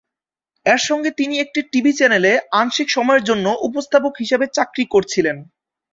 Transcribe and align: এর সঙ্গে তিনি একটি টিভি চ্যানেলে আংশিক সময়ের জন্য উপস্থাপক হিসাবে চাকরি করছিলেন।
এর 0.65 0.81
সঙ্গে 0.87 1.09
তিনি 1.19 1.35
একটি 1.39 1.59
টিভি 1.71 1.91
চ্যানেলে 1.93 2.31
আংশিক 2.59 2.87
সময়ের 2.89 3.23
জন্য 3.23 3.45
উপস্থাপক 3.67 4.13
হিসাবে 4.21 4.45
চাকরি 4.57 4.83
করছিলেন। 4.93 5.37